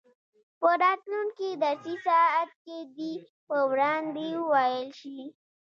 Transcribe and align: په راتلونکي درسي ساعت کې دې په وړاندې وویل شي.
په 0.59 0.69
راتلونکي 0.83 1.49
درسي 1.63 1.95
ساعت 2.07 2.49
کې 2.63 2.77
دې 2.97 3.13
په 3.47 3.57
وړاندې 3.71 4.27
وویل 4.41 4.89
شي. 4.99 5.19